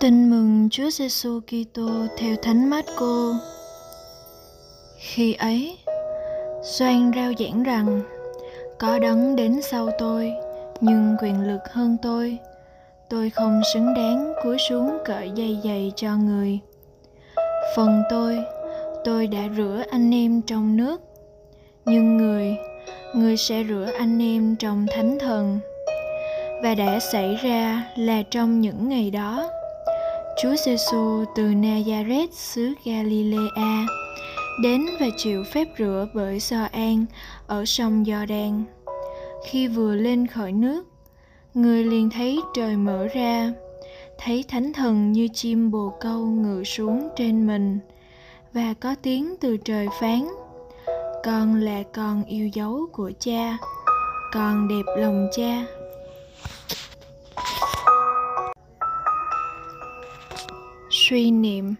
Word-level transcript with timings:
Tin 0.00 0.30
mừng 0.30 0.68
Chúa 0.70 0.90
Giêsu 0.90 1.40
Kitô 1.40 1.88
theo 2.16 2.36
Thánh 2.42 2.70
Cô 2.96 3.32
Khi 4.98 5.34
ấy, 5.34 5.78
Doan 6.62 7.12
rao 7.16 7.32
giảng 7.38 7.62
rằng 7.62 8.02
có 8.78 8.98
đấng 8.98 9.36
đến 9.36 9.60
sau 9.62 9.90
tôi, 9.98 10.32
nhưng 10.80 11.16
quyền 11.22 11.42
lực 11.42 11.60
hơn 11.70 11.96
tôi. 12.02 12.38
Tôi 13.10 13.30
không 13.30 13.60
xứng 13.74 13.94
đáng 13.94 14.32
cúi 14.42 14.56
xuống 14.68 14.98
cởi 15.04 15.30
dây 15.34 15.58
giày 15.64 15.92
cho 15.96 16.16
người. 16.16 16.58
Phần 17.76 18.02
tôi, 18.10 18.38
tôi 19.04 19.26
đã 19.26 19.48
rửa 19.56 19.82
anh 19.90 20.14
em 20.14 20.42
trong 20.42 20.76
nước, 20.76 21.00
nhưng 21.84 22.16
người, 22.16 22.56
người 23.14 23.36
sẽ 23.36 23.64
rửa 23.68 23.90
anh 23.98 24.22
em 24.22 24.56
trong 24.56 24.86
thánh 24.90 25.18
thần. 25.18 25.58
Và 26.62 26.74
đã 26.74 27.00
xảy 27.00 27.36
ra 27.42 27.84
là 27.96 28.22
trong 28.30 28.60
những 28.60 28.88
ngày 28.88 29.10
đó, 29.10 29.50
Chúa 30.42 30.54
Giêsu 30.56 31.24
từ 31.34 31.42
Nazareth 31.42 32.28
xứ 32.32 32.72
Galilea 32.84 33.86
đến 34.62 34.86
và 35.00 35.06
chịu 35.16 35.44
phép 35.44 35.68
rửa 35.78 36.08
bởi 36.14 36.38
Gioan 36.40 37.06
ở 37.46 37.64
sông 37.64 38.04
Giođan. 38.04 38.64
Khi 39.46 39.68
vừa 39.68 39.94
lên 39.94 40.26
khỏi 40.26 40.52
nước, 40.52 40.86
người 41.54 41.84
liền 41.84 42.10
thấy 42.10 42.40
trời 42.54 42.76
mở 42.76 43.06
ra, 43.14 43.52
thấy 44.18 44.44
thánh 44.48 44.72
thần 44.72 45.12
như 45.12 45.28
chim 45.34 45.70
bồ 45.70 45.92
câu 46.00 46.26
ngự 46.26 46.64
xuống 46.64 47.08
trên 47.16 47.46
mình 47.46 47.78
và 48.52 48.74
có 48.80 48.94
tiếng 49.02 49.34
từ 49.40 49.56
trời 49.56 49.86
phán: 50.00 50.28
Con 51.24 51.54
là 51.54 51.82
con 51.94 52.24
yêu 52.24 52.48
dấu 52.48 52.86
của 52.92 53.12
cha, 53.20 53.58
con 54.32 54.68
đẹp 54.68 54.84
lòng 54.98 55.28
cha. 55.36 55.66
Suy 61.08 61.30
niệm. 61.30 61.74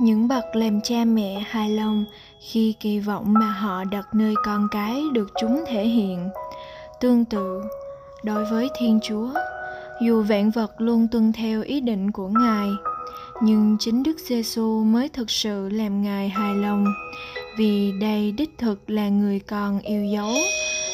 Những 0.00 0.28
bậc 0.28 0.44
làm 0.56 0.80
cha 0.80 1.04
mẹ 1.04 1.44
hài 1.46 1.70
lòng 1.70 2.04
khi 2.50 2.74
kỳ 2.80 2.98
vọng 2.98 3.34
mà 3.34 3.50
họ 3.50 3.84
đặt 3.84 4.14
nơi 4.14 4.34
con 4.44 4.68
cái 4.70 5.02
được 5.12 5.32
chúng 5.40 5.64
thể 5.66 5.84
hiện. 5.84 6.28
Tương 7.00 7.24
tự, 7.24 7.62
đối 8.24 8.44
với 8.44 8.68
thiên 8.78 9.00
chúa, 9.02 9.30
dù 10.02 10.22
vạn 10.22 10.50
vật 10.50 10.72
luôn 10.78 11.08
tuân 11.12 11.32
theo 11.32 11.62
ý 11.62 11.80
định 11.80 12.12
của 12.12 12.28
ngài, 12.28 12.68
nhưng 13.42 13.76
chính 13.80 14.02
đức 14.02 14.16
giêsu 14.18 14.84
mới 14.84 15.08
thực 15.08 15.30
sự 15.30 15.68
làm 15.68 16.02
ngài 16.02 16.28
hài 16.28 16.54
lòng, 16.54 16.86
vì 17.58 17.92
đây 18.00 18.32
đích 18.32 18.58
thực 18.58 18.90
là 18.90 19.08
người 19.08 19.40
con 19.40 19.80
yêu 19.80 20.04
dấu, 20.04 20.32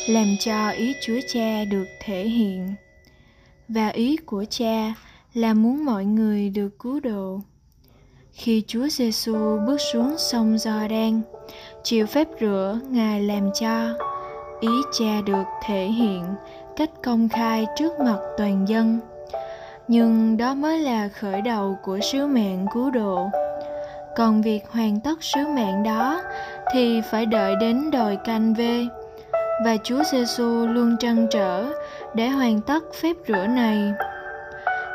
làm 0.09 0.27
cho 0.41 0.71
ý 0.71 0.95
chúa 1.07 1.21
cha 1.33 1.65
được 1.65 1.87
thể 2.05 2.25
hiện. 2.25 2.75
Và 3.69 3.89
ý 3.89 4.17
của 4.17 4.45
cha 4.51 4.95
là 5.39 5.55
muốn 5.55 5.85
mọi 5.85 6.05
người 6.05 6.51
được 6.51 6.69
cứu 6.79 7.01
độ. 7.01 7.41
Khi 8.33 8.63
Chúa 8.67 8.89
Giêsu 8.89 9.59
bước 9.67 9.81
xuống 9.93 10.15
sông 10.19 10.59
Giođan, 10.59 11.21
chịu 11.83 12.07
phép 12.07 12.29
rửa 12.41 12.81
Ngài 12.91 13.23
làm 13.23 13.51
cho 13.61 13.95
ý 14.61 14.69
cha 14.93 15.21
được 15.27 15.45
thể 15.65 15.85
hiện 15.87 16.25
cách 16.77 16.91
công 17.05 17.29
khai 17.29 17.67
trước 17.77 17.93
mặt 18.01 18.19
toàn 18.39 18.69
dân. 18.69 19.01
Nhưng 19.89 20.37
đó 20.37 20.55
mới 20.55 20.79
là 20.79 21.09
khởi 21.09 21.43
đầu 21.43 21.79
của 21.83 21.99
sứ 22.01 22.27
mạng 22.27 22.67
cứu 22.75 22.91
độ. 22.91 23.29
Còn 24.17 24.43
việc 24.43 24.69
hoàn 24.71 25.01
tất 25.01 25.23
sứ 25.23 25.41
mạng 25.47 25.83
đó 25.83 26.23
thì 26.73 27.01
phải 27.11 27.27
đợi 27.27 27.55
đến 27.61 27.91
đồi 27.91 28.19
canh 28.25 28.55
về. 28.55 28.87
Và 29.65 29.77
Chúa 29.85 30.03
Giêsu 30.13 30.67
luôn 30.67 30.97
trăn 31.01 31.27
trở 31.31 31.73
để 32.15 32.29
hoàn 32.29 32.61
tất 32.61 32.85
phép 32.95 33.17
rửa 33.29 33.47
này 33.47 33.93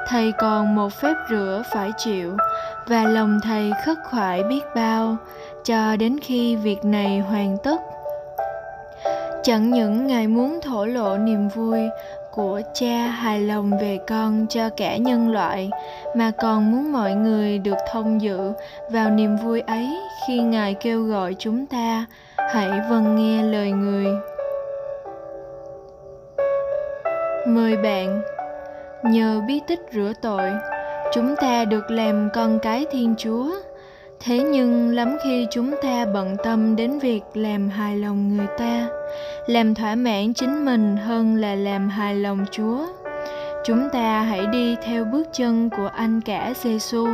thầy 0.08 0.32
còn 0.32 0.76
một 0.76 0.94
phép 0.94 1.14
rửa 1.30 1.64
phải 1.74 1.92
chịu, 1.98 2.38
và 2.88 3.04
lòng 3.04 3.40
thầy 3.44 3.72
khất 3.86 3.98
khoải 4.04 4.44
biết 4.44 4.62
bao, 4.76 5.18
cho 5.64 5.96
đến 5.96 6.18
khi 6.22 6.56
việc 6.56 6.86
này 6.86 7.20
hoàn 7.20 7.58
tất. 7.64 7.82
Chẳng 9.44 9.72
những 9.72 10.08
ngài 10.08 10.28
muốn 10.28 10.60
thổ 10.62 10.86
lộ 10.86 11.18
niềm 11.18 11.50
vui 11.50 11.80
của 12.32 12.62
cha 12.74 13.08
hài 13.08 13.40
lòng 13.40 13.72
về 13.82 14.00
con 14.08 14.46
cho 14.50 14.70
cả 14.78 14.98
nhân 14.98 15.32
loại, 15.32 15.70
mà 16.16 16.32
còn 16.42 16.72
muốn 16.72 16.92
mọi 16.92 17.16
người 17.16 17.58
được 17.58 17.78
thông 17.92 18.22
dự 18.22 18.52
vào 18.92 19.10
niềm 19.10 19.36
vui 19.38 19.62
ấy 19.62 19.90
khi 20.28 20.40
ngài 20.40 20.74
kêu 20.74 21.04
gọi 21.04 21.36
chúng 21.40 21.66
ta 21.66 22.06
hãy 22.54 22.70
vâng 22.90 23.16
nghe 23.16 23.44
lời 23.44 23.72
người. 23.72 24.08
Mời 27.48 27.78
bạn 27.78 28.22
nhờ 29.04 29.42
bí 29.48 29.62
tích 29.68 29.80
rửa 29.94 30.14
tội, 30.22 30.50
chúng 31.14 31.36
ta 31.42 31.66
được 31.66 31.92
làm 31.92 32.30
con 32.34 32.60
cái 32.60 32.86
thiên 32.92 33.16
chúa. 33.18 33.52
Thế 34.20 34.40
nhưng 34.40 34.96
lắm 34.96 35.18
khi 35.24 35.48
chúng 35.52 35.76
ta 35.84 36.06
bận 36.14 36.36
tâm 36.44 36.76
đến 36.76 37.00
việc 37.00 37.22
làm 37.34 37.70
hài 37.70 37.98
lòng 37.98 38.38
người 38.38 38.48
ta, 38.58 38.88
làm 39.48 39.76
thỏa 39.76 39.96
mãn 39.96 40.34
chính 40.34 40.66
mình 40.66 40.98
hơn 40.98 41.36
là 41.36 41.56
làm 41.56 41.90
hài 41.90 42.16
lòng 42.16 42.46
chúa. 42.52 42.86
Chúng 43.66 43.90
ta 43.90 44.22
hãy 44.22 44.46
đi 44.46 44.76
theo 44.84 45.06
bước 45.06 45.28
chân 45.34 45.70
của 45.70 45.90
anh 45.96 46.22
cả 46.22 46.54
giêsu 46.64 47.08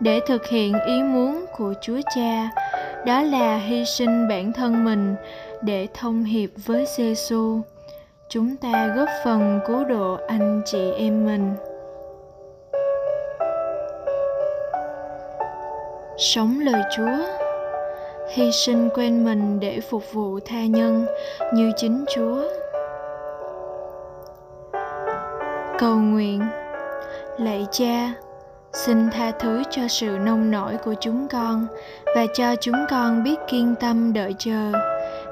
để 0.00 0.20
thực 0.26 0.46
hiện 0.46 0.74
ý 0.86 1.02
muốn 1.02 1.44
của 1.56 1.74
chúa 1.82 2.00
cha. 2.14 2.50
Đó 3.06 3.22
là 3.22 3.58
hy 3.58 3.84
sinh 3.84 4.28
bản 4.28 4.52
thân 4.52 4.84
mình 4.84 5.14
để 5.62 5.86
thông 5.94 6.24
hiệp 6.24 6.50
với 6.66 6.86
giêsu 6.96 7.60
chúng 8.30 8.56
ta 8.56 8.94
góp 8.96 9.08
phần 9.24 9.60
cứu 9.66 9.84
độ 9.84 10.18
anh 10.26 10.62
chị 10.64 10.92
em 10.92 11.26
mình. 11.26 11.54
Sống 16.18 16.60
lời 16.60 16.82
chúa. 16.96 17.24
Hy 18.34 18.52
sinh 18.52 18.88
quên 18.94 19.24
mình 19.24 19.60
để 19.60 19.80
phục 19.80 20.12
vụ 20.12 20.40
tha 20.44 20.64
nhân 20.66 21.06
như 21.54 21.72
chính 21.76 22.04
chúa. 22.14 22.42
Cầu 25.78 25.96
nguyện. 25.96 26.42
Lạy 27.38 27.66
cha, 27.70 28.12
xin 28.72 29.10
tha 29.10 29.30
thứ 29.30 29.62
cho 29.70 29.82
sự 29.88 30.06
nông 30.06 30.50
nổi 30.50 30.76
của 30.84 30.94
chúng 31.00 31.28
con 31.28 31.66
và 32.16 32.26
cho 32.34 32.56
chúng 32.60 32.86
con 32.90 33.22
biết 33.22 33.36
kiên 33.48 33.74
tâm 33.80 34.12
đợi 34.12 34.34
chờ 34.38 34.72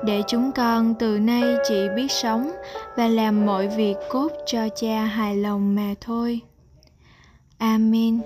để 0.04 0.22
chúng 0.26 0.52
con 0.52 0.94
từ 0.98 1.18
nay 1.18 1.42
chỉ 1.68 1.88
biết 1.96 2.10
sống 2.10 2.50
và 2.96 3.08
làm 3.08 3.46
mọi 3.46 3.68
việc 3.68 3.94
cốt 4.08 4.32
cho 4.46 4.68
cha 4.68 5.04
hài 5.04 5.36
lòng 5.36 5.74
mà 5.74 5.94
thôi. 6.00 6.40
Amen. 7.58 8.20